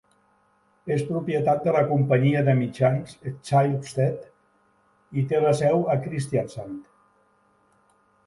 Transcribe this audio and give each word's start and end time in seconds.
És 0.93 1.01
propietat 1.09 1.59
de 1.65 1.73
la 1.75 1.83
companyia 1.89 2.39
de 2.47 2.55
mitjans 2.61 3.13
Schibsted 3.49 4.25
i 5.23 5.25
té 5.33 5.41
la 5.43 5.53
seu 5.61 5.85
a 5.97 6.01
Kristiansand. 6.07 6.89